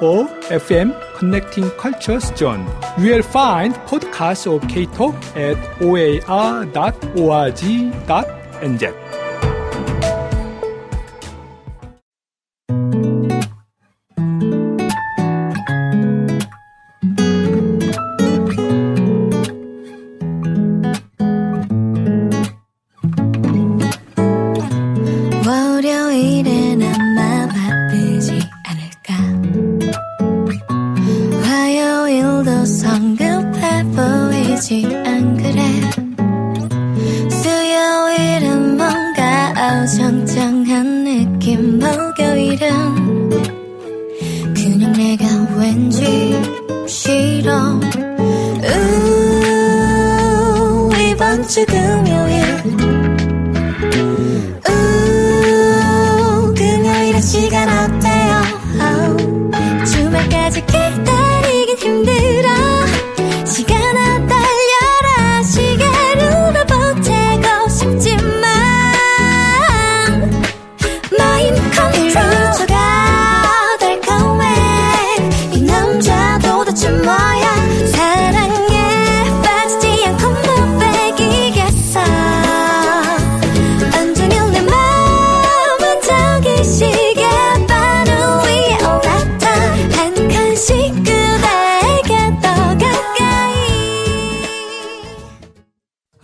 [0.00, 2.66] OFM Connecting Cultures Zone.
[2.98, 6.66] You will find podcasts of K-Talk at oar.org.nz.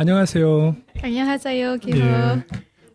[0.03, 0.75] 안녕하세요.
[1.01, 1.97] 안녕하세요, 기호.
[1.97, 2.45] 예.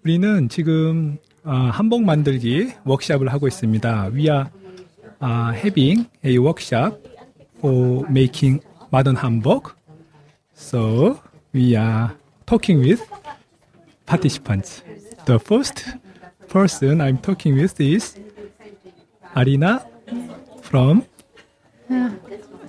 [0.04, 4.10] 우리는 지금 아, 한복 만들기 워크샵을 하고 있습니다.
[4.14, 4.50] We are
[5.24, 6.98] uh, having a workshop
[7.60, 8.62] for making
[8.92, 9.78] modern hanbok.
[10.54, 11.18] So
[11.56, 12.12] we are
[12.46, 13.02] talking with
[14.06, 14.84] participants.
[15.24, 15.86] The first
[16.50, 18.20] person I'm talking with is
[19.34, 19.80] Arina
[20.62, 21.06] from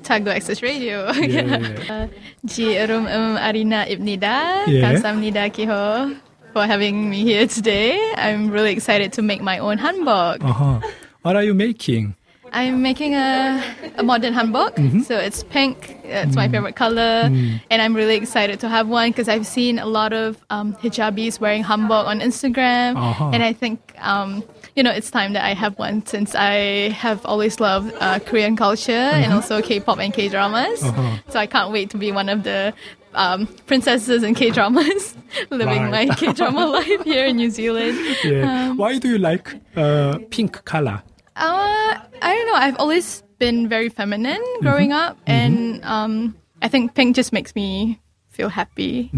[0.08, 1.04] Otago Access Radio.
[1.12, 2.08] 예.
[2.46, 4.64] Ji Rum Um Arina Ibnida.
[4.66, 4.92] Yeah.
[4.94, 6.16] Kamsamnida Kiho
[6.54, 7.92] for having me here today.
[8.16, 10.42] I'm really excited to make my own hanbok.
[10.42, 10.80] uh-huh.
[11.22, 12.14] What are you making?
[12.52, 13.62] I'm making a,
[13.98, 14.76] a modern hanbok.
[14.76, 15.00] Mm-hmm.
[15.00, 15.98] So it's pink.
[16.04, 17.28] It's my favorite color.
[17.28, 17.60] Mm.
[17.70, 21.38] And I'm really excited to have one because I've seen a lot of um, hijabis
[21.38, 22.96] wearing hanbok on Instagram.
[22.96, 23.28] Uh-huh.
[23.34, 24.42] And I think, um,
[24.78, 28.54] you know, it's time that I have one since I have always loved uh, Korean
[28.54, 30.80] culture and also K-pop and K-dramas.
[30.80, 31.00] Mm-hmm.
[31.00, 31.18] Uh-huh.
[31.30, 32.72] So I can't wait to be one of the
[33.14, 35.16] um, princesses in K-dramas
[35.50, 36.06] living Right.
[36.08, 37.98] my K-drama life here in New Zealand.
[38.22, 38.68] Yeah.
[38.70, 41.02] Um, Why do you like uh, pink color?
[41.34, 42.54] Uh, I don't know.
[42.54, 47.98] I've always been very feminine growing up, and um, I think pink just makes me
[48.28, 49.10] feel happy.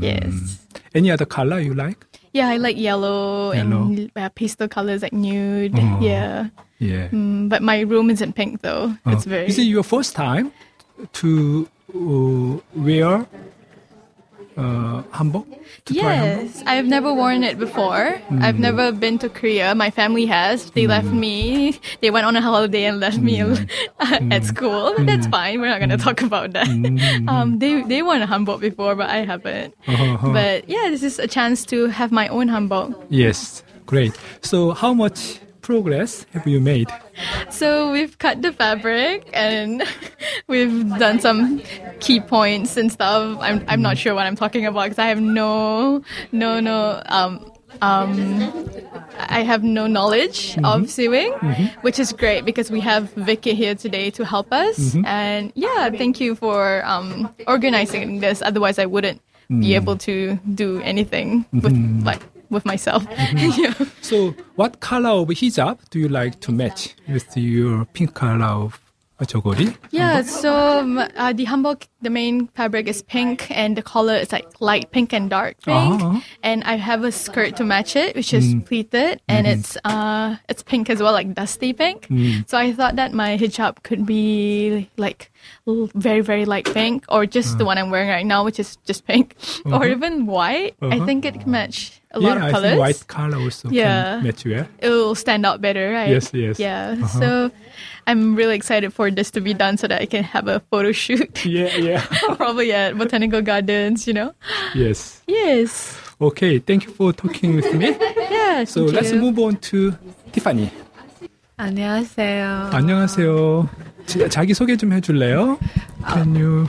[0.00, 0.58] Yes.
[0.92, 2.04] Any other color you like?
[2.32, 5.76] Yeah, I like yellow, and uh, pastel colors like nude.
[6.00, 6.48] Yeah.
[6.78, 7.08] Yeah.
[7.08, 8.96] Mm, but my room isn't pink though.
[9.06, 9.30] It's Oh.
[9.30, 9.46] very.
[9.46, 10.50] Is it your first time
[11.20, 13.26] to uh, wear
[14.56, 15.46] uh, hanbok?
[15.84, 16.42] Try hanbok?
[16.42, 18.20] Yes, I've never worn it before.
[18.30, 18.60] I've mm-hmm.
[18.60, 19.74] never been to Korea.
[19.74, 20.70] My family has.
[20.70, 21.20] They left mm-hmm.
[21.20, 21.80] me.
[22.00, 24.32] They went on a holiday and left me mm-hmm.
[24.32, 24.94] at school.
[24.96, 25.60] But that's fine.
[25.60, 26.68] We're not going to talk about that.
[27.28, 29.74] Um, they they won a hanbok before, but I haven't.
[29.86, 30.32] Uh-huh.
[30.32, 32.94] But yeah, this is a chance to have my own hanbok.
[33.08, 34.12] Yes, great.
[34.42, 36.88] So, how much progress have you made?
[37.50, 39.82] So we've cut the fabric and
[40.48, 41.62] we've done some
[42.00, 43.38] key points and stuff.
[43.40, 46.02] I'm I'm not sure what I'm talking about because I have no
[46.32, 48.70] no no um um
[49.18, 51.32] I have no knowledge of sewing,
[51.82, 54.94] which is great because we have Vicky here today to help us.
[55.04, 58.42] And yeah, thank you for um organizing this.
[58.42, 59.20] Otherwise, I wouldn't
[59.60, 63.04] be able to do anything with like with myself.
[63.34, 63.74] yeah.
[64.00, 68.80] So, what color of hijab do you like to match with your pink color of
[69.22, 69.76] jogori?
[69.90, 74.32] Yeah, so um, uh, the hanbok, the main fabric is pink, and the color is
[74.32, 76.02] like light pink and dark pink.
[76.02, 76.20] Uh-huh.
[76.42, 80.62] And I have a skirt to match it, which is pleated, and it's uh, it's
[80.62, 82.06] pink as well, like dusty pink.
[82.46, 85.30] So I thought that my hijab could be like
[85.66, 89.06] very very light pink, or just the one I'm wearing right now, which is just
[89.06, 90.74] pink, or even white.
[90.82, 91.06] I Uh-huh.
[91.06, 92.70] think it can match a yeah, lot of I colors.
[92.70, 94.20] think white color also Yeah.
[94.20, 94.66] can match well.
[94.78, 96.10] It will stand out better, right?
[96.10, 96.58] Yes, yes.
[96.58, 96.96] Yeah.
[97.00, 97.18] Uh-huh.
[97.20, 97.28] So
[98.06, 100.92] I'm really excited for this to be done so that I can have a photo
[100.92, 101.91] shoot Yeah, yeah.
[101.92, 102.02] Yeah.
[102.36, 104.32] Probably at botanical gardens, you know.
[104.74, 105.20] yes.
[105.28, 105.92] Yes.
[106.20, 106.58] Okay.
[106.60, 107.92] Thank you for talking with me.
[108.30, 108.64] Yeah.
[108.64, 109.20] So let's you.
[109.20, 109.92] move on to
[110.32, 110.70] Tiffany.
[111.58, 112.70] 안녕하세요.
[112.72, 113.68] 안녕하세요.
[114.06, 115.58] 지- 자기 소개 좀 해줄래요?
[116.12, 116.66] Can you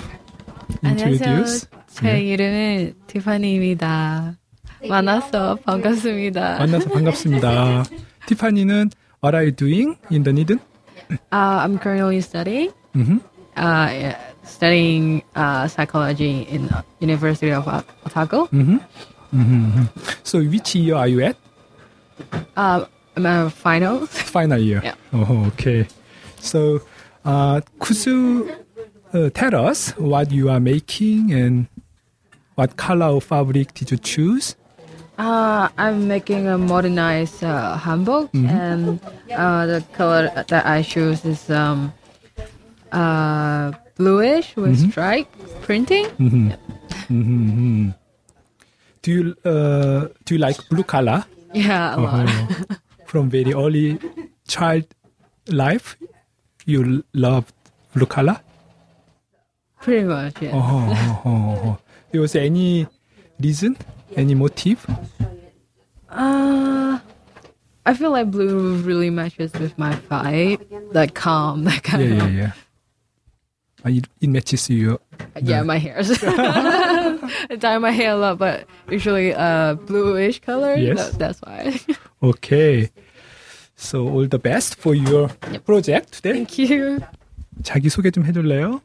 [0.83, 1.67] introduce?
[1.87, 4.35] 제 이름은 티파니입니다.
[4.87, 6.57] 만나서 반갑습니다.
[6.59, 7.83] 만나서 반갑습니다.
[8.27, 8.89] 티파니는
[9.23, 10.59] What are you doing in Dunedin?
[11.31, 13.19] Uh, I'm currently studying, Mhm.
[13.57, 16.69] uh, yeah, studying uh, psychology in
[16.99, 18.47] University of Ot- Otago.
[20.23, 21.35] So which year are you at?
[22.55, 22.85] Uh,
[23.15, 24.09] I'm a finals.
[24.37, 24.81] Final year.
[24.83, 24.95] Yeah.
[25.13, 25.87] Oh, okay.
[26.39, 26.81] So,
[27.25, 28.51] uh, could you
[29.13, 31.67] uh, tell us what you are making and
[32.55, 34.55] what color of fabric did you choose?
[35.17, 38.99] Uh, I'm making a modernized uh, hanbok, and
[39.31, 41.93] uh, the color that I choose is um,
[42.91, 45.27] uh, bluish with stripe
[45.61, 46.07] printing.
[49.01, 51.25] Do you uh, do you like blue color?
[51.53, 52.25] Yeah, a lot.
[52.27, 52.75] Uh-huh.
[53.05, 53.99] From very early
[54.47, 54.85] child
[55.47, 55.97] life,
[56.65, 57.53] you loved
[57.93, 58.39] blue color.
[59.81, 60.55] Pretty much, yeah.
[60.55, 61.75] Uh-huh, uh-huh, uh-huh.
[62.11, 62.87] There was any
[63.39, 63.77] reason,
[64.15, 64.85] any motive?
[66.09, 66.99] Uh,
[67.85, 70.63] I feel like blue really matches with my vibe,
[70.93, 72.33] like calm, that kind Yeah, of.
[72.33, 72.47] yeah, yeah.
[72.47, 72.51] Uh,
[73.85, 74.99] it, matches you.
[75.41, 76.11] Yeah, my hairs.
[76.23, 80.75] I dye my hair a lot, but usually uh bluish color.
[80.75, 80.97] Yes.
[81.11, 81.75] that- that's why.
[82.21, 82.89] Okay.
[83.75, 85.27] So all the best for your
[85.65, 86.33] project today.
[86.45, 86.99] Thank you.
[87.63, 88.81] 자기 소개 좀 해줄래요?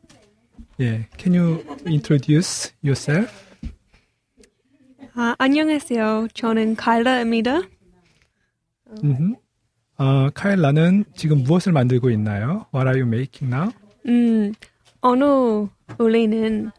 [0.78, 1.04] Yeah.
[1.18, 3.30] Can you introduce yourself?
[5.14, 6.28] 아, 안녕하세요.
[6.34, 7.62] 저는 카일라입니다.
[9.04, 9.34] 음.
[9.98, 12.66] 어, 카일 나는 지금 무엇을 만들고 있나요?
[12.72, 13.72] What are you making now?
[14.06, 14.52] 음,
[15.02, 15.68] 오늘
[15.98, 16.70] 우리는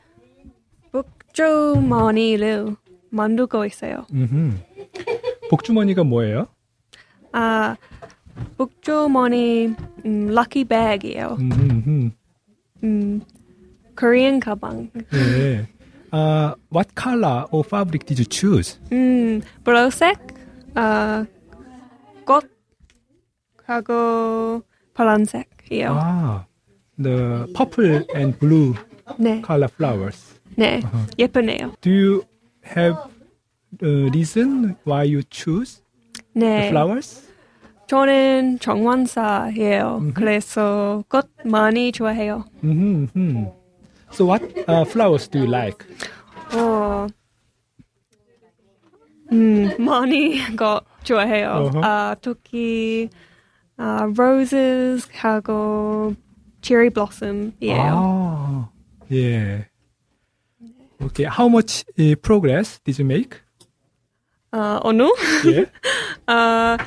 [0.92, 2.76] 복주머니를
[3.10, 4.06] 만들고 있어요.
[4.14, 4.62] 음.
[5.50, 6.48] 복주머니가 뭐예요?
[7.32, 7.76] 아,
[8.58, 9.74] 복주머니
[10.06, 11.38] 음, 럭키 백이에요.
[11.40, 12.12] 음.
[12.84, 13.22] 음,
[13.98, 14.90] 코리안 가방.
[15.12, 15.68] 네.
[16.12, 18.80] 아, what color or fabric did you choose?
[18.92, 20.18] 음, 보라색,
[20.76, 21.26] 아,
[23.68, 24.64] 꽃하고
[24.94, 25.90] 파란색이에요.
[25.92, 26.46] 아,
[26.99, 28.75] the purple and blue
[29.19, 30.39] 네, color flowers.
[30.57, 30.81] 네,
[31.19, 31.75] 예쁘네요.
[31.81, 32.25] Do you
[32.65, 32.97] have
[33.83, 35.83] a reason why you choose
[36.35, 37.29] the 네, flowers?
[37.87, 40.13] 저는 정원사예요.
[40.15, 42.45] 그래서 꽃 많이 좋아해요.
[42.63, 43.47] Mm-hmm.
[44.11, 45.85] So what uh, flowers do you like?
[46.55, 47.09] 어,
[49.33, 51.49] 음, 많이 거 좋아해요.
[51.51, 51.81] 어허.
[51.83, 53.11] 아, 특히
[53.77, 56.15] 아, roses 하고
[56.63, 57.93] cherry blossom이에요.
[57.93, 58.69] Ah,
[59.09, 59.65] yeah.
[61.03, 61.25] Okay.
[61.25, 63.41] How much uh, progress did you make?
[64.53, 65.03] 아, 어느?
[65.45, 65.71] Yeah.
[66.27, 66.79] 아,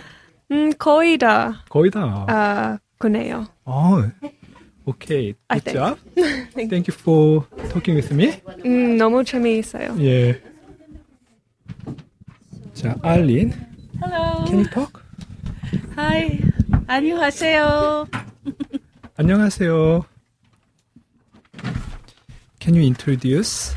[0.49, 2.25] 음, 거의 다 거의 다.
[2.27, 3.47] 아, 그네요.
[3.65, 4.09] Oh,
[4.87, 5.35] okay.
[5.49, 5.77] I Good think.
[5.77, 5.99] job.
[6.69, 8.41] Thank you for talking with me.
[8.65, 9.93] 음, 너무 재미있어요.
[9.99, 10.39] Yeah.
[12.73, 13.51] 자, 알린.
[13.99, 14.45] Hello.
[14.45, 15.03] Can you talk?
[15.97, 16.39] Hi.
[16.87, 18.07] 안녕하세요.
[19.17, 20.05] 안녕하세요.
[22.59, 23.75] Can you introduce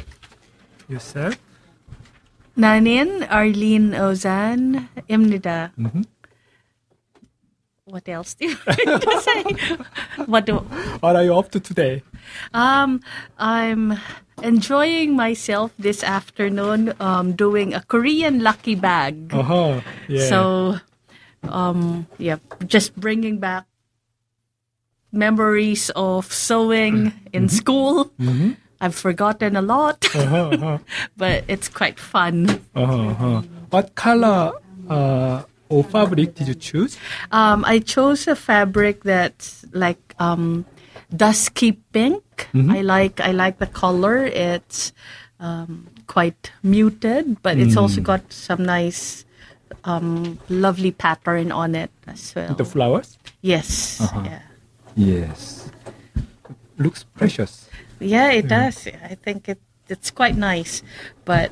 [0.88, 1.37] yourself?
[2.54, 5.73] 나는 Arlene Ozan입니다.
[5.78, 6.04] Mhm.
[7.87, 8.56] What else do you
[8.87, 9.44] want to say?
[10.26, 10.59] What do,
[11.00, 12.02] What are you up to today?
[12.54, 13.00] um,
[13.38, 13.99] I'm
[14.42, 19.35] enjoying myself this afternoon um, doing a Korean lucky bag.
[19.35, 19.80] Uh-huh.
[20.06, 20.28] Yeah.
[20.28, 20.40] So,
[21.49, 23.66] um, yeah, just bringing back
[25.15, 28.12] memories of sewing in school.
[28.81, 30.77] I've forgotten a lot, uh-huh, uh-huh.
[31.17, 32.50] but it's quite fun.
[32.75, 33.41] Uh-huh, uh-huh.
[33.69, 34.51] What color
[34.89, 36.98] uh, or fabric did you choose?
[37.31, 40.65] Um, I chose a fabric that's like um,
[41.15, 42.50] dusky pink.
[42.53, 44.25] I like I like the color.
[44.25, 44.91] It's
[45.39, 49.25] um, quite muted, but it's also got some nice,
[49.84, 52.53] um, lovely pattern on it as well.
[52.53, 53.17] The flowers?
[53.41, 54.41] yes, yeah,
[54.95, 55.69] Yes.
[56.77, 57.69] Looks precious.
[57.99, 58.87] yeah, it does.
[58.87, 60.81] I think it it's quite nice,
[61.25, 61.51] but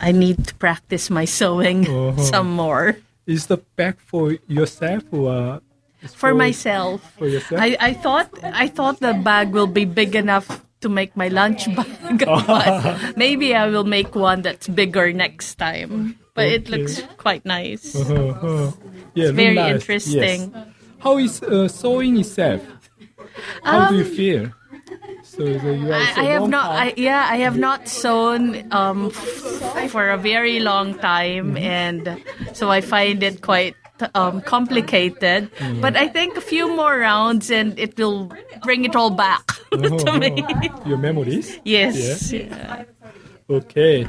[0.00, 2.22] I need to practice my sewing Uh-huh.
[2.34, 2.96] some more.
[3.26, 5.60] Is the bag for yourself or
[6.02, 7.02] it's for myself.
[7.18, 7.60] For yourself?
[7.60, 10.46] I, I thought I thought the bag will be big enough
[10.80, 16.14] to make my lunch bag, but maybe I will make one that's bigger next time.
[16.34, 17.96] But it looks quite nice.
[17.98, 18.70] Uh-huh.
[19.14, 19.74] Yeah, look very nice.
[19.82, 20.54] interesting.
[20.54, 20.77] Yes.
[20.99, 22.61] How is uh, sewing itself?
[23.63, 24.43] How do you Um, feel?
[25.23, 26.63] So, so you are so I have long not.
[26.67, 26.87] time.
[26.87, 32.21] I, yeah, I have not sewn um, f- for a very long time, and
[32.53, 33.73] so I find it quite
[34.13, 35.49] um, complicated.
[35.81, 38.29] But I think a few more rounds, and it will
[38.61, 40.43] bring it all back to me.
[40.85, 41.57] Your memories?
[41.63, 42.31] Yes.
[42.31, 42.83] Yeah.
[43.49, 44.05] Okay.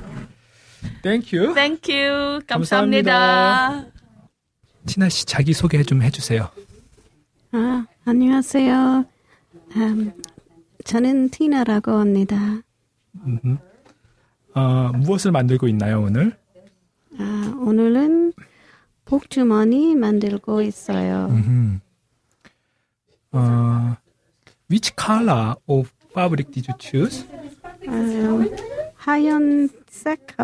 [1.02, 1.54] Thank you.
[1.54, 2.42] Thank you.
[2.46, 3.08] 감사합니다.
[3.08, 3.86] 감사합니다.
[4.86, 6.50] 티나 씨 자기 소개 좀 해주세요.
[7.51, 9.05] 아, 안녕하세요.
[9.75, 10.11] 음,
[10.85, 12.61] 저는 티나라고 합니다.
[14.53, 16.37] 어, 무엇을 만들고 있나요 오늘?
[17.17, 18.33] 아, 오늘은
[19.05, 21.27] 복주머니 만들고 있어요.
[23.31, 23.95] 어,
[24.69, 27.25] which color of fabric did you choose?
[27.87, 28.49] 음,
[28.95, 30.37] 하얀색하고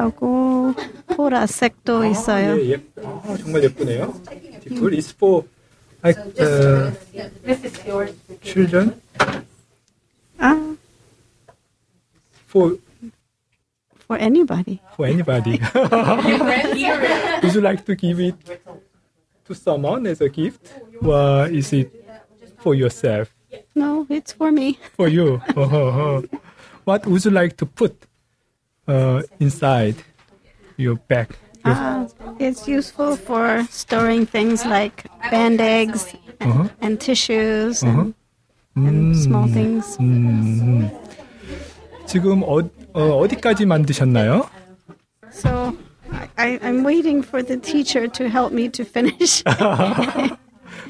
[1.15, 2.59] 보라색도 있어요.
[2.61, 2.83] 예, 예.
[3.03, 4.13] 아, 정말 예쁘네요.
[4.67, 4.97] Beautiful.
[4.97, 5.43] It's for
[6.05, 6.91] like uh,
[8.43, 8.93] children.
[10.37, 10.77] 아,
[12.47, 12.77] For
[14.07, 14.79] for anybody.
[14.95, 15.59] for anybody.
[17.41, 18.35] Would you like to give it
[19.45, 21.89] to someone as a gift, or is it
[22.61, 23.33] for yourself?
[23.73, 24.77] No, it's for me.
[24.95, 25.41] For you.
[25.57, 26.23] Oh,
[26.85, 27.97] what would you like to put
[28.87, 29.95] uh, inside
[30.77, 31.35] your bag?
[31.65, 32.07] Uh,
[32.39, 36.17] it's useful for storing things like Band-Aids uh-huh.
[36.39, 36.69] and, uh-huh.
[36.81, 38.11] and tissues uh-huh.
[38.75, 39.97] and, and small things.
[39.97, 40.87] Mm-hmm.
[42.05, 42.61] 지금 어,
[42.93, 44.47] 어, 어디까지 만드셨나요?
[45.31, 45.75] So
[46.37, 49.43] I, I'm waiting for the teacher to help me to finish.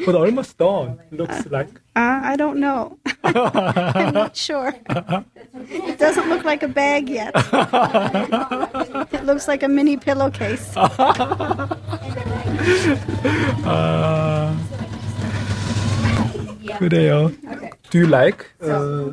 [0.06, 1.00] but almost done.
[1.12, 1.70] looks uh, like.
[1.96, 2.98] Uh, I don't know.
[3.24, 4.74] I'm not sure.
[5.70, 7.32] It doesn't look like a bag yet.
[9.14, 10.76] it looks like a mini pillowcase.
[13.66, 14.56] Uh, 아,
[16.78, 17.32] 그래요.
[17.90, 19.12] Do you like uh,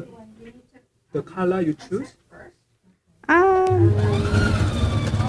[1.13, 2.17] the color you choose?
[3.29, 3.95] Um,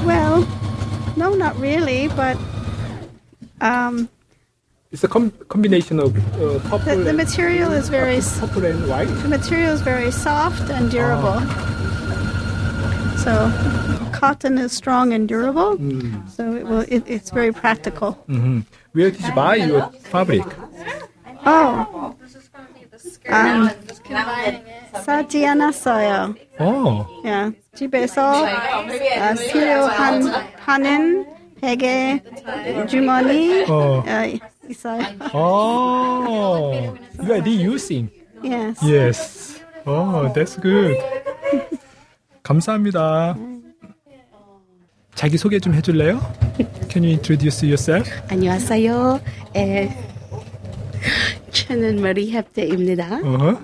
[0.05, 0.47] well,
[1.15, 2.37] no, not really, but
[3.61, 4.09] um,
[4.92, 8.64] It's a com- combination of uh, the, purple, the and, material is very s- purple
[8.64, 9.04] and white.
[9.22, 11.40] the material is very soft and durable.
[13.18, 13.52] So
[14.12, 15.76] cotton is strong and durable.
[16.28, 18.16] So it will, it, it's very practical.
[18.28, 18.64] Mhm.
[18.92, 20.46] Where did you buy your fabric?
[21.44, 22.14] Oh.
[23.30, 23.70] Um,
[25.04, 26.34] 사지 않았어요.
[26.58, 30.22] Oh, 야, 집에서 아, 필요한
[30.64, 31.26] 하는
[31.60, 32.22] 베개
[32.88, 34.02] 주머니 어.
[34.06, 34.38] 어,
[34.69, 35.03] 있어요.
[35.33, 38.09] oh, you are reusing.
[38.43, 38.77] Yes.
[38.83, 39.59] Yes.
[39.85, 40.97] Oh, that's good.
[42.43, 43.35] 감사합니다.
[45.15, 46.19] 자기 소개 좀 해줄래요?
[46.89, 48.09] Can you introduce yourself?
[48.29, 49.21] 안녕하세요.
[49.55, 49.89] 에,
[51.51, 53.19] 저는 머리 협대입니다.
[53.23, 53.57] Uh-huh.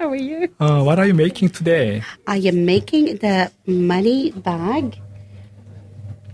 [0.00, 0.48] How are you?
[0.60, 2.02] Uh, what are you making today?
[2.26, 4.98] I am making the money bag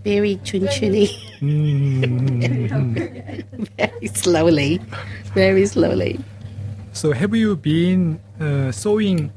[0.03, 1.07] very chunchuni,
[1.39, 3.43] Mm,
[3.77, 4.79] very slowly,
[5.33, 6.19] very slowly.
[6.93, 9.31] so have you been uh, sewing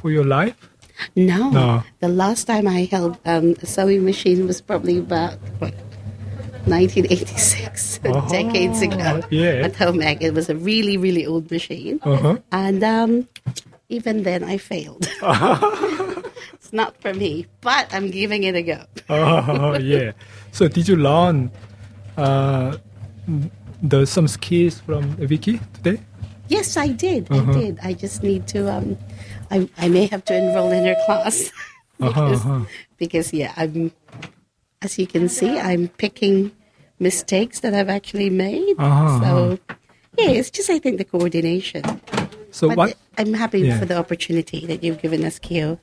[0.00, 0.56] for your life?
[1.14, 1.82] No, No.
[2.00, 5.72] the last time I held um, a sewing machine was probably about what,
[6.66, 9.22] 1986, Oh, decades ago.
[9.30, 9.64] yeah.
[9.64, 10.20] At home ec.
[10.20, 12.00] It was a really, really old machine.
[12.02, 12.36] Uh-huh.
[12.52, 13.28] And um,
[13.88, 15.08] even then, I failed.
[16.68, 18.84] it's not for me, but I'm giving it a go.
[19.08, 20.12] Oh, yeah.
[20.52, 21.50] So did you learn
[22.18, 22.76] uh,
[23.82, 26.00] the some skills from Vicky today?
[26.48, 27.30] Yes, I did.
[27.32, 27.50] Uh-huh.
[27.50, 27.78] I did.
[27.82, 28.68] I just need to.
[28.70, 28.96] Um,
[29.50, 31.48] I I may have to enroll in her class
[31.98, 32.64] because, Uh-huh, uh-huh.
[32.98, 33.92] because yeah, I'm.
[34.82, 36.52] As you can see, I'm picking
[37.00, 38.76] mistakes that I've actually made.
[38.78, 39.58] Uh-huh, So
[40.20, 41.82] yeah, it's just I think the coordination.
[42.52, 42.94] So But what?
[43.16, 43.78] I'm happy Yeah.
[43.80, 45.78] for the opportunity that you've given us, Kiho.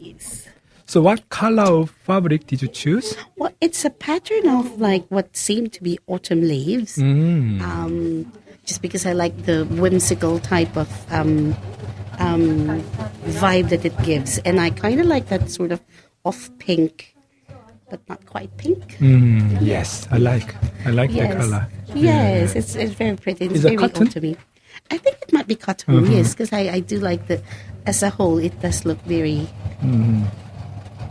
[0.00, 0.48] Yes.
[0.86, 3.16] So what color of fabric did you choose?
[3.36, 6.96] Well, it's a pattern of like what seemed to be autumn leaves.
[6.96, 7.60] Mm.
[7.60, 8.32] um,
[8.64, 11.56] just because I like the whimsical type of um,
[12.18, 12.82] um,
[13.40, 15.80] vibe that it gives, and I kind of like that sort of
[16.24, 17.14] off pink,
[17.90, 18.98] but not quite pink.
[18.98, 20.54] Mm, yes, I like.
[20.84, 21.68] I like yes, the color.
[21.94, 23.46] yes, it's it's very pretty.
[23.46, 24.06] It's Is it very cotton?
[24.08, 24.36] autumny.
[24.90, 25.94] I think it might be cotton.
[26.04, 26.10] Mhm.
[26.12, 27.42] Yes, because I, I do like the
[27.86, 28.38] as a whole.
[28.38, 29.48] It does look very
[29.82, 30.24] Mm.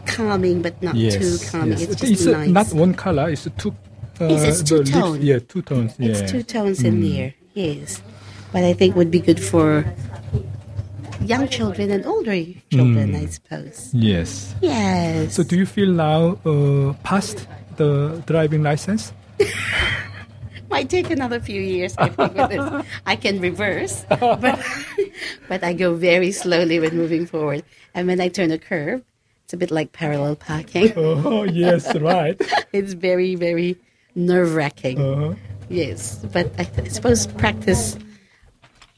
[0.05, 1.77] calming, but not Yes, too calming.
[1.79, 1.89] yes.
[1.89, 2.49] It's just uh, nice.
[2.49, 3.29] not one color.
[3.29, 3.73] It's two.
[4.19, 5.21] Uh, it's two leaves- tone.
[5.21, 5.93] Yeah, two tones.
[5.97, 6.09] Yeah.
[6.09, 7.13] It's two tones in Mm.
[7.13, 8.01] there, yes.
[8.51, 9.85] But I think would be good for
[11.25, 12.35] young children and older
[12.71, 13.21] children, Mm.
[13.21, 13.89] I suppose.
[13.93, 14.53] Yes.
[14.61, 15.33] Yes.
[15.35, 17.47] So do you feel now uh, past
[17.77, 19.13] the driving license?
[20.70, 21.94] My might take another few years.
[21.98, 22.84] I think with this.
[23.06, 24.60] I can reverse, but
[25.48, 27.64] but I go very slowly when moving forward.
[27.94, 29.02] And when I turn a curve,
[29.44, 30.92] it's a bit like parallel parking.
[30.96, 32.36] Oh, yes, right.
[32.72, 33.76] it's very very
[34.14, 35.00] nerve wracking.
[35.00, 35.34] Uh-huh.
[35.68, 37.96] Yes, but I, th- I suppose practice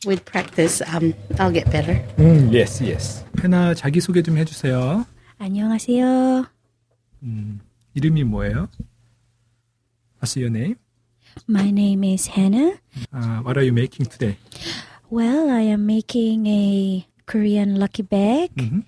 [0.04, 2.02] with practice, um, I'll get better.
[2.18, 3.24] 음, yes, yes.
[3.38, 5.06] 하나 자기 소개 좀 해주세요.
[5.38, 6.46] 안녕하세요.
[7.94, 8.68] 이름이 뭐예요?
[10.20, 10.76] What's your name?
[11.46, 12.80] My name is Hannah.
[13.12, 14.36] Uh, what are you making today?
[15.10, 18.50] Well, I am making a Korean lucky bag.
[18.56, 18.82] Mhm.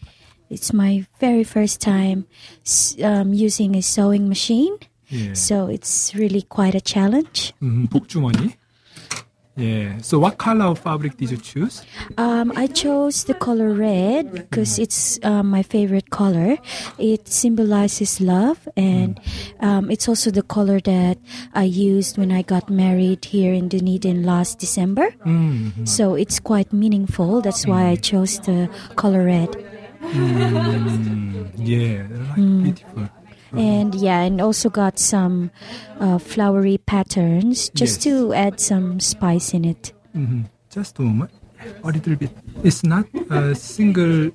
[0.50, 2.24] It's my very first time
[2.64, 4.78] s- um, using a sewing machine,
[5.12, 5.34] 예.
[5.34, 7.52] so it's really quite a challenge.
[7.62, 8.54] 음, 복주머니.
[9.55, 9.99] Yeah.
[10.01, 11.83] So what color of fabric did you choose?
[12.17, 16.57] Um, I chose the color red because it's uh, my favorite color.
[16.97, 19.63] It symbolizes love, and mm.
[19.63, 21.19] um, it's also the color that
[21.53, 25.11] I used when I got married here in Dunedin last December.
[25.23, 25.85] Mm-hmm.
[25.85, 27.41] So it's quite meaningful.
[27.41, 29.51] That's why I chose the color red.
[30.01, 31.51] Mm.
[31.57, 32.63] yeah, like mm.
[32.63, 33.09] beautiful.
[33.53, 35.51] And yeah, and also got some
[35.99, 38.03] uh, flowery patterns just Yes.
[38.05, 39.93] to add some spice in it.
[40.15, 40.45] Mhm.
[40.69, 41.31] Just a moment.
[41.83, 42.31] A little bit.
[42.63, 44.31] It's not a single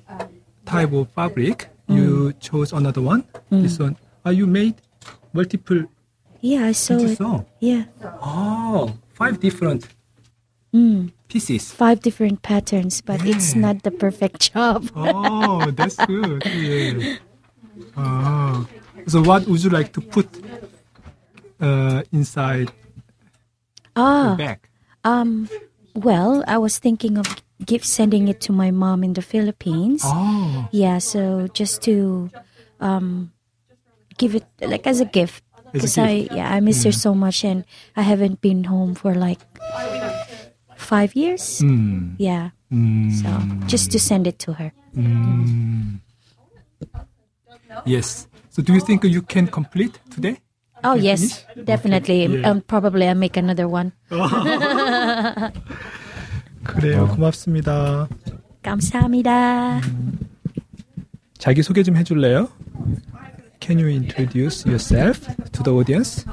[0.65, 1.69] type of fabric.
[1.87, 3.23] You chose another one.
[3.49, 3.97] This one.
[4.25, 4.75] Are you made
[5.33, 5.83] multiple?
[6.41, 7.17] Yeah, I saw it.
[7.17, 7.45] sew?
[7.59, 7.83] Yeah.
[8.21, 9.87] Oh, five different
[10.73, 11.11] Mm.
[11.27, 11.71] pieces.
[11.71, 14.89] Five different patterns, but it's not the perfect job.
[14.95, 16.45] Oh, that's good.
[16.45, 17.17] Yeah.
[17.97, 18.65] Ah.
[19.09, 20.29] So, what would you like to put
[21.59, 22.69] uh, inside?
[23.95, 24.59] Ah, the bag?
[25.03, 25.49] um,
[25.95, 27.25] well, I was thinking of
[27.65, 30.03] gift sending it to my mom in the Philippines.
[30.05, 32.29] Oh, Yeah, so just to
[32.79, 33.33] um,
[34.17, 35.43] give it like as a gift.
[35.73, 39.41] Because I yeah I miss her so much and I haven't been home for like
[40.77, 41.61] five years.
[41.61, 43.29] 음, Yeah, 음, so
[43.67, 44.73] just to send it to her.
[47.69, 47.81] 음.
[47.85, 48.27] Yes.
[48.49, 50.37] So, do you think you can complete today?
[50.83, 51.65] Oh yes, finish?
[51.65, 52.23] definitely.
[52.25, 52.49] Okay, yeah.
[52.49, 53.91] Um, probably I'll make another one.
[56.63, 57.07] 그래요.
[57.09, 58.07] 고맙습니다.
[58.63, 59.81] 감사합니다.
[61.37, 62.49] 자기 소개 좀 해줄래요?
[63.59, 66.25] Can you introduce yourself to the audience?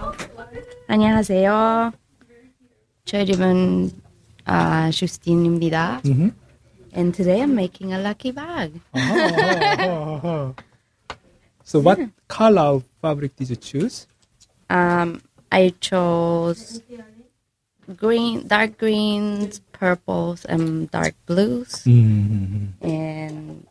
[0.89, 1.93] 안녕하세요.
[3.05, 3.91] 저 이름은
[4.45, 6.03] 아, 슈스틴입니다.
[6.05, 6.33] Mhm.
[6.97, 8.81] And today I'm making a lucky bag.
[11.67, 12.15] So, what hmm.
[12.29, 14.07] color of fabric did you choose?
[14.71, 16.81] Um, I chose
[17.97, 21.83] green, dark greens, purples, and dark blues.
[21.85, 23.67] 음, And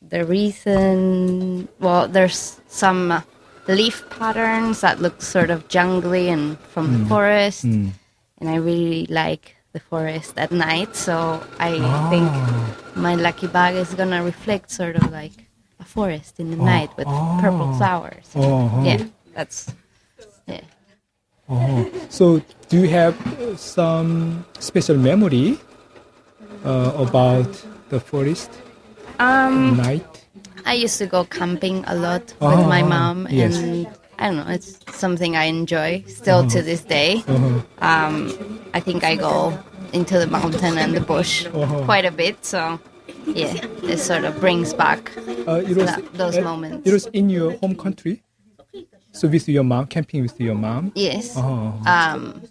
[0.00, 3.24] the reason, well, there's some
[3.66, 7.08] leaf patterns that look sort of jungly and from the mm.
[7.08, 7.66] forest.
[7.66, 7.94] 음.
[8.38, 10.94] And I really like the forest at night.
[10.94, 12.76] So I think ah.
[12.94, 15.50] my lucky bag is going to reflect sort of like
[15.84, 17.06] a forest in the night with
[17.42, 18.26] purple flowers.
[18.34, 18.82] Uh-huh.
[18.88, 19.02] Yeah,
[19.36, 19.72] that's,
[20.46, 20.60] yeah.
[21.48, 21.90] Oh.
[22.08, 25.58] So, do you have uh, some special memory
[26.64, 27.50] uh, about
[27.90, 28.50] the forest
[29.18, 30.06] Um, night?
[30.64, 33.56] I used to go camping a lot with my Oh, mom, yes.
[33.56, 33.86] and
[34.18, 37.22] I don't know, it's something I enjoy still to this day.
[37.28, 37.60] Uh-huh.
[37.90, 38.14] Um,
[38.72, 39.52] I think I go
[39.92, 41.84] into the mountain and the bush Uh-huh.
[41.84, 42.80] quite a bit, so
[43.26, 45.12] yeah, it sort of brings back
[45.46, 46.88] Uh, it was, that- those uh, moments.
[46.88, 48.22] It was in your home country?
[49.12, 50.90] So, with your mom, camping with your mom?
[50.96, 51.72] Yes, Oh.
[51.86, 52.42] um,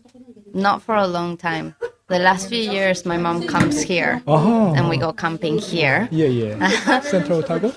[0.53, 1.75] not for a long time.
[2.07, 4.73] The last few years, my mom comes here, Uh-huh.
[4.77, 6.07] and we go camping here.
[6.11, 6.99] Yeah, yeah.
[7.15, 7.73] Central Otago?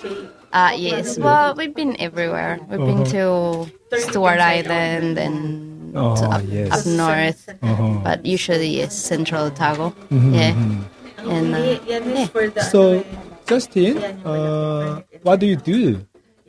[0.53, 1.19] Uh, yes.
[1.19, 2.61] Well, we've been everywhere.
[2.69, 3.67] We've been to
[3.99, 6.71] Stewart Island and to Oh, up, yes.
[6.71, 8.01] up north, Uh-huh.
[8.05, 9.91] but usually yes, Central Otago.
[10.13, 10.55] Mm-hmm, Yeah.
[11.29, 12.61] And uh, yeah.
[12.71, 13.05] So,
[13.47, 16.07] Justin, uh, what do you do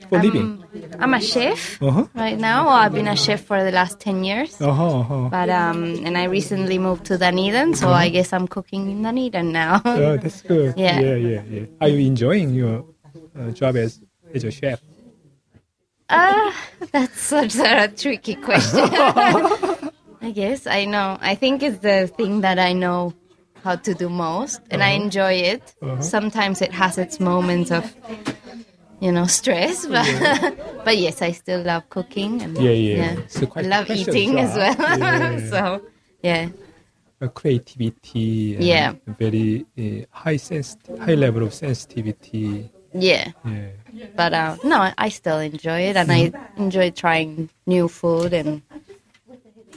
[0.09, 0.63] for living?
[0.99, 2.05] I'm a chef Uh-huh.
[2.15, 2.65] right now.
[2.65, 4.59] Well, I've been a chef for the last ten years.
[4.61, 5.29] Uh-huh, uh-huh.
[5.29, 9.51] But um, and I recently moved to Dunedin, so I guess I'm cooking in Dunedin
[9.51, 9.81] now.
[9.85, 10.73] Oh, that's good.
[10.77, 10.99] Yeah.
[10.99, 11.65] yeah, yeah, yeah.
[11.81, 12.85] Are you enjoying your
[13.37, 13.99] uh, job as
[14.33, 14.81] as a chef?
[16.09, 16.51] Uh,
[16.91, 18.79] that's such a tricky question.
[20.21, 21.17] I guess I know.
[21.21, 23.13] I think it's the thing that I know
[23.67, 25.63] how to do most, and I enjoy it.
[25.99, 27.83] Sometimes it has its moments of,
[29.03, 30.07] you know, stress, but
[30.85, 32.41] but yes, I still love cooking.
[32.43, 33.13] And, Yeah, yeah.
[33.27, 34.75] So quite I love eating as well.
[34.79, 35.49] Yeah.
[35.53, 35.61] so
[36.23, 36.43] yeah,
[37.21, 38.55] Uh, creativity.
[38.55, 38.93] and Yeah.
[39.23, 42.71] Very uh, high sense, high level of sensitivity.
[42.93, 43.31] yeah.
[43.43, 43.71] Yeah.
[44.15, 48.61] But uh, no, I still enjoy it, and I enjoy trying new food and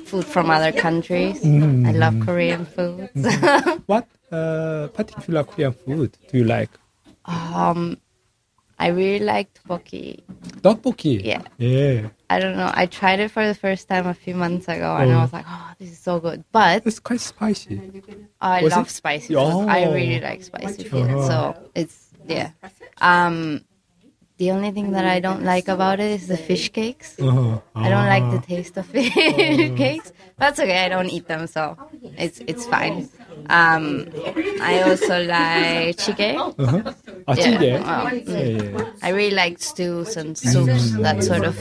[0.07, 1.41] food from other countries.
[1.43, 1.87] Mm.
[1.89, 3.09] I love Korean food.
[3.87, 6.71] What uh, particular Korean food do you like?
[7.27, 7.97] um,
[8.79, 10.23] I really like tteokbokki.
[10.63, 11.23] Tteokbokki.
[11.25, 11.43] Yeah.
[11.59, 12.09] Yeah.
[12.31, 12.71] I don't know.
[12.73, 15.19] I tried it for the first time a few months ago, and Oh.
[15.19, 17.77] I was like, "Oh, this is so good." But It's quite spicy.
[18.41, 18.91] I Was love it?
[18.91, 19.69] spicy food.
[19.69, 19.93] I Oh.
[19.93, 21.11] really like spicy food.
[21.11, 21.27] Uh-huh.
[21.29, 22.51] So it's yeah.
[23.03, 23.65] Um,
[24.41, 27.21] the only thing that I don't like about it is the fish cakes.
[27.21, 27.61] Uh-huh.
[27.75, 29.13] I don't like the taste of fish
[29.83, 30.13] cakes.
[30.39, 30.79] That's okay.
[30.87, 31.77] I don't eat them, so
[32.17, 33.11] it's it's fine.
[33.51, 34.09] Um,
[34.63, 36.41] I also like jjigae.
[36.41, 36.81] Uh-huh.
[37.37, 38.27] Yeah, mm.
[38.27, 41.03] yeah, yeah, I really like stews and soups, mm.
[41.03, 41.55] that sort of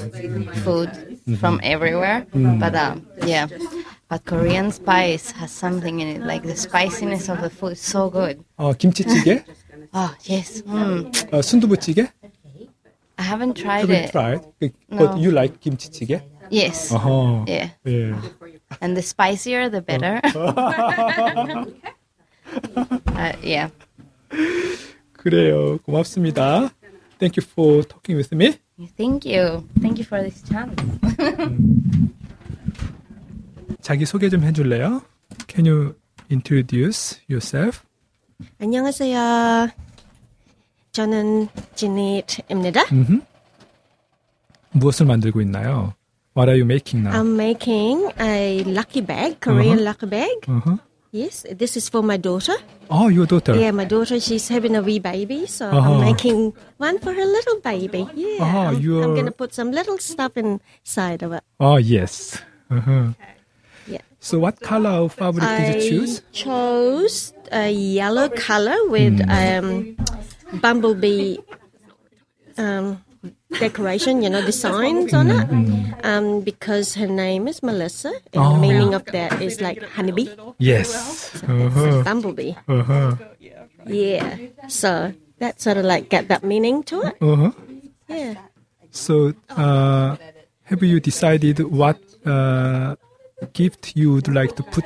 [0.64, 1.36] food mm-hmm.
[1.36, 2.26] from everywhere.
[2.34, 2.60] Mm.
[2.64, 3.48] But um, yeah,
[4.08, 8.10] but Korean spice has something in it, like the spiciness of the food is so
[8.10, 8.40] good.
[8.58, 9.44] Oh, kimchi jjigae?
[9.46, 10.62] oh, ah, yes.
[10.62, 11.12] Mm.
[11.36, 12.08] Uh, jjigae?
[13.30, 14.12] Haven't tried Haven't it.
[14.12, 14.42] tried.
[14.60, 14.98] 그, No.
[15.06, 16.22] But you like 김치찌개?
[16.52, 17.46] Yes, 어허.
[17.48, 18.12] yeah, 예.
[18.82, 20.20] and the spicier the better.
[23.14, 23.70] uh, yeah.
[25.14, 25.78] 그래요.
[25.86, 26.72] 고맙습니다.
[27.20, 28.58] Thank you for talking with me.
[28.98, 29.68] Thank you.
[29.82, 30.74] Thank you for this chance.
[33.82, 35.02] 자기 소개 좀 해줄래요?
[35.48, 35.96] Can you
[36.32, 37.84] introduce yourself?
[38.60, 39.70] 안녕하세요.
[40.93, 42.83] 저는 지닛입니다.
[42.93, 43.21] 음흠.
[44.73, 45.95] 무엇을 만들고 있나요?
[46.37, 47.13] What are you making now?
[47.21, 49.85] I'm making a lucky bag, Korean Uh-huh.
[49.85, 50.39] lucky bag.
[50.49, 50.77] Uh-huh.
[51.13, 52.57] Yes, this is for my daughter.
[52.91, 53.55] Oh, your daughter.
[53.55, 55.79] Yeah, my daughter, she's having a wee baby, so Uh-huh.
[55.79, 58.03] I'm making one for her little baby.
[58.19, 61.45] Yeah, Uh-huh, I'm, you're- I'm going to put some little stuff inside of it.
[61.61, 62.43] Oh, yes.
[62.69, 63.15] Uh-huh.
[63.87, 64.03] Yeah.
[64.19, 66.23] So what color of fabric did I you choose?
[66.35, 69.95] chose a yellow color with um,
[70.54, 71.38] bumblebee
[72.58, 73.04] um,
[73.60, 76.06] decoration, you know, designs on it.
[76.06, 78.54] Um, because her name is Melissa, and Oh.
[78.56, 81.42] the meaning of that is like honeybee, Yes.
[81.44, 82.04] Uh-huh.
[82.04, 82.54] bumblebee.
[82.68, 83.16] Uh-huh.
[83.86, 84.38] Yeah.
[84.68, 87.16] So that sort of like get that meaning to it.
[87.22, 87.52] Uh-huh.
[88.08, 88.36] Yeah.
[88.92, 90.16] So, uh,
[90.64, 92.96] have you decided what uh,
[93.54, 94.84] gift you would like to put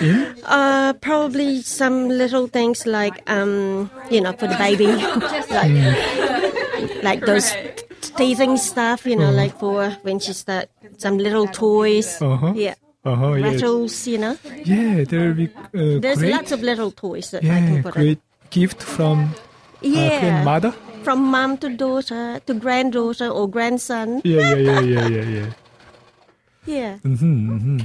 [0.00, 0.34] in?
[0.44, 4.86] Uh, probably some little things like, um, you know, for the baby,
[5.50, 7.54] like, like those
[8.16, 9.42] teething stuff, you know, Uh-huh.
[9.42, 12.20] like for when she start some little toys.
[12.20, 12.52] Uh-huh.
[12.54, 12.74] Yeah.
[13.04, 13.50] Uh-huh, yeah.
[13.52, 14.36] Rattles, you know.
[14.64, 17.82] Yeah, there will be uh, There's great, lots of little toys that I yeah, can
[17.82, 19.32] put great gift from uh,
[19.82, 20.20] Yeah.
[20.20, 20.72] grandmother.
[21.04, 24.22] From mom to daughter to granddaughter or grandson.
[24.24, 25.50] Yeah, yeah, yeah, yeah, yeah, yeah.
[26.66, 26.96] Yeah.
[27.04, 27.78] Mm-hmm, mm-hmm.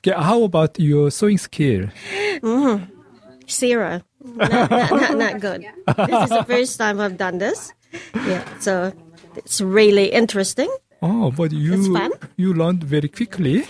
[0.00, 1.88] Okay, how about your sewing skill?
[2.42, 2.84] Mm-hmm.
[3.48, 4.02] Zero.
[4.24, 5.62] Not, not, not, not good.
[5.86, 7.72] This is the first time I've done this.
[8.26, 8.42] Yeah.
[8.58, 8.92] So
[9.36, 10.68] it's really interesting.
[11.02, 12.10] Oh, but you It's fun.
[12.36, 13.64] you learned very quickly.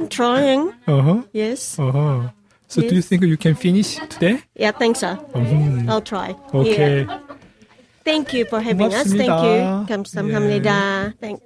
[0.00, 0.72] I'm trying.
[0.86, 1.22] Uh-huh.
[1.32, 1.78] Yes.
[1.78, 2.28] Uh-huh.
[2.68, 3.06] So do you Yes.
[3.08, 4.42] think you can finish today?
[4.56, 5.16] Yeah, I think so.
[5.34, 5.88] Mhm.
[5.88, 6.34] I'll try.
[6.52, 7.04] Okay.
[7.06, 7.18] Yeah.
[8.04, 9.08] Thank you for having us.
[9.08, 9.40] Thank 고맙습니다.
[9.44, 9.86] you.
[9.88, 11.14] 감사합니다.
[11.20, 11.40] Thank.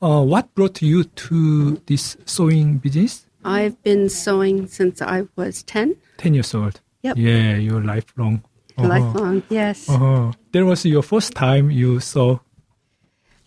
[0.00, 3.26] Uh, what brought you to this sewing business?
[3.44, 5.96] I've been sewing since I was 10.
[6.18, 6.80] 10 years old.
[7.02, 7.16] Yep.
[7.16, 8.42] Yeah, you're lifelong.
[8.76, 8.88] Uh-huh.
[8.88, 9.88] Lifelong, yes.
[9.88, 10.32] Uh-huh.
[10.52, 12.38] That was your first time you saw.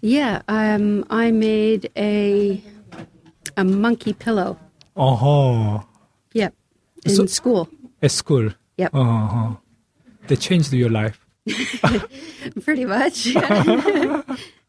[0.02, 2.62] Yeah, um, I made a
[3.56, 4.58] a monkey pillow.
[4.98, 5.84] Uh-huh.
[6.34, 6.54] Yep,
[7.06, 7.70] in So- school.
[8.02, 8.50] At school.
[8.78, 8.96] Yep.
[8.96, 9.56] Uh-huh.
[10.28, 11.20] That changed your life.
[12.64, 13.28] Pretty much.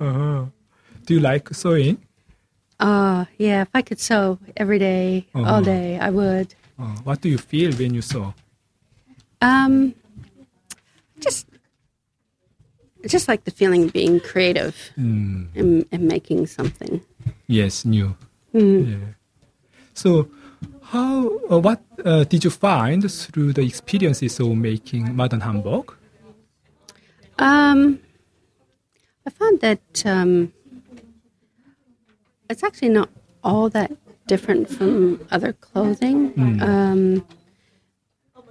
[0.00, 0.44] Uh-huh.
[1.06, 1.98] Do you like sewing?
[2.80, 5.48] uh, yeah, if I could sew every day, Uh-huh.
[5.54, 6.54] all day, I would.
[6.78, 8.34] Uh, what do you feel when you sew?
[9.40, 9.94] Um,
[11.20, 11.46] just,
[13.06, 15.48] just like the feeling of being creative Mm.
[15.54, 17.00] and, and making something.
[17.46, 18.14] Yes, new.
[18.54, 18.90] Mm.
[18.90, 19.06] Yeah.
[19.94, 20.28] So,
[20.92, 21.32] how?
[21.50, 25.94] Uh, what uh, did you find through the experiences of making modern hanbok?
[27.38, 27.98] Um,
[29.26, 30.52] I found that um,
[32.48, 33.08] it's actually not
[33.42, 33.92] all that
[34.26, 36.62] different from other clothing, Mm.
[36.62, 37.26] um,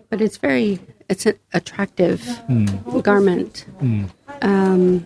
[0.09, 3.03] but it's very it's an attractive Mm.
[3.03, 3.65] garment.
[3.81, 4.09] Mm.
[4.41, 5.05] Um,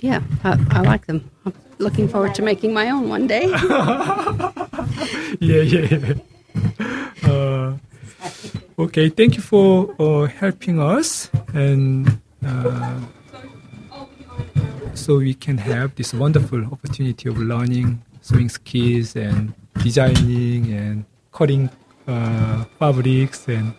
[0.00, 1.30] yeah, I, I like them.
[1.46, 3.46] I'm looking forward to making my own one day.
[5.40, 5.86] yeah, yeah.
[5.90, 6.14] yeah.
[7.24, 7.76] Uh,
[8.78, 13.00] okay, thank you for uh, helping us, and uh,
[14.94, 21.70] so we can have this wonderful opportunity of learning sewing skills and designing and cutting
[22.06, 23.72] uh, fabrics and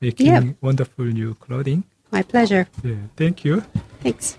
[0.00, 0.42] making Yeah.
[0.60, 1.84] wonderful new clothing.
[2.10, 2.66] my pleasure.
[2.84, 3.62] Yeah, thank you.
[4.02, 4.36] Thanks.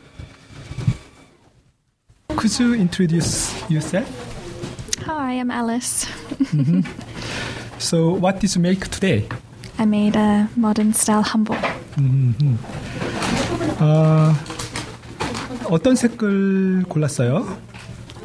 [2.36, 4.08] could you introduce yourself?
[5.06, 6.06] Hi, I'm Alice.
[6.53, 6.86] Mhm.
[7.79, 9.27] So, what did you make today?
[9.77, 11.60] I made a modern style hanbok.
[11.97, 12.58] 음,
[13.86, 14.34] 아,
[15.65, 17.58] 어떤 색을 골랐어요?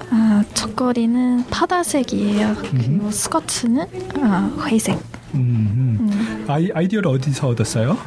[0.08, 2.54] 아, 첫걸이는 파다색이에요.
[2.60, 3.86] 그리고 스커트는
[4.22, 5.00] 아, 회색.
[5.34, 7.98] 음, 아이, 아이디어를 어디서 얻었어요?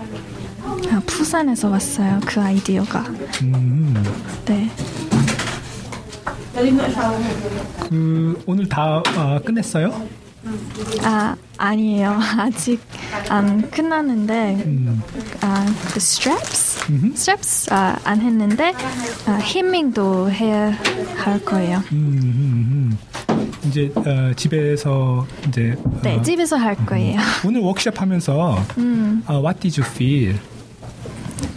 [0.64, 2.22] 아, 부산에서 왔어요.
[2.26, 3.02] 그 아이디어가.
[3.44, 4.02] 음,
[4.46, 4.72] 네.
[7.90, 10.08] 그 오늘 다 아, 끝냈어요?
[11.04, 12.18] 아, 아니에요.
[12.40, 12.80] 아직
[13.30, 14.66] 안 끝났는데,
[15.42, 16.71] 아, 그 straps?
[17.14, 18.74] Straps 아, 안 했는데,
[19.26, 20.72] 아, 히밍도 해야
[21.18, 21.78] 할 거예요.
[21.92, 23.52] 음, 음, 음.
[23.68, 27.20] 이제 어, 집에서 이제 네, 어, 집에서 할 거예요.
[27.46, 30.40] 오늘 워크숍 하면서 음, 아, What did you feel?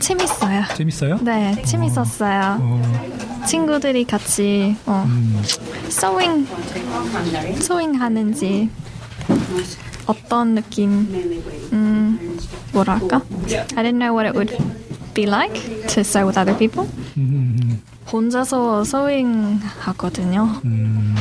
[0.01, 0.65] 재밌어요.
[0.77, 1.19] 재밌어요?
[1.23, 2.59] 네, 재밌었어요.
[2.61, 5.07] 어, 친구들이 같이 어,
[5.89, 6.47] 소잉
[7.61, 8.69] 소잉 하는지
[10.07, 10.91] 어떤 느낌
[11.73, 12.39] 음
[12.73, 13.23] 뭐랄까
[13.77, 14.53] I didn't know what it would
[15.15, 15.55] be like
[15.89, 16.89] to sew with other people.
[17.17, 20.61] 음, 혼자서 소잉 하거든요.
[20.65, 21.15] 음,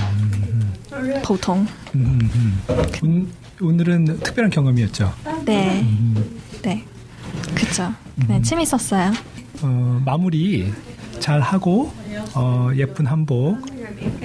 [1.24, 1.66] 보통.
[1.96, 2.62] 음, 음.
[3.04, 5.14] 온, 오늘은 특별한 경험이었죠.
[5.46, 5.82] 네.
[5.82, 6.84] 음, 네.
[7.56, 7.94] 그쵸.
[8.28, 9.12] 네 재밌었어요.
[9.62, 10.72] 어, 마무리
[11.24, 11.90] 잘 하고
[12.36, 13.62] 어, 예쁜 한복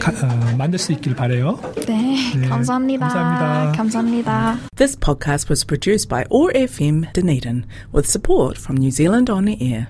[0.01, 1.61] 가, 어, 만들 수 있길 바래요.
[1.87, 3.07] 네, 네 감사합니다.
[3.07, 3.73] 감사합니다.
[3.77, 4.59] 감사합니다.
[4.75, 9.89] This podcast was produced by OAR FM Dunedin with support from New Zealand On Air.